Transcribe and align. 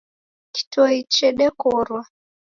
Kitoi 0.53 0.97
chedekorwa. 1.13 2.01